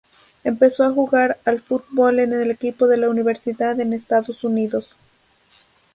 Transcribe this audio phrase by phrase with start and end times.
[0.43, 4.95] Empezó a jugar al fútbol en el equipo de la universidad en Estados Unidos.